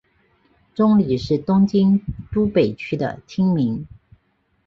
[0.73, 2.01] 中里是东京
[2.33, 3.85] 都北区的町名。